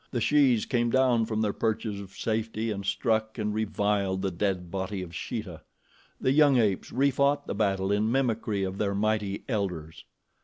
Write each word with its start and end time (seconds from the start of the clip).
The 0.09 0.19
shes 0.19 0.65
came 0.65 0.89
down 0.89 1.27
from 1.27 1.41
their 1.41 1.53
perches 1.53 1.99
of 1.99 2.13
safety 2.13 2.71
and 2.71 2.83
struck 2.83 3.37
and 3.37 3.53
reviled 3.53 4.23
the 4.23 4.31
dead 4.31 4.71
body 4.71 5.03
of 5.03 5.13
Sheeta. 5.13 5.61
The 6.19 6.31
young 6.31 6.57
apes 6.57 6.89
refought 6.91 7.45
the 7.45 7.53
battle 7.53 7.91
in 7.91 8.11
mimicry 8.11 8.63
of 8.63 8.79
their 8.79 8.95
mighty 8.95 9.43
elders. 9.47 10.03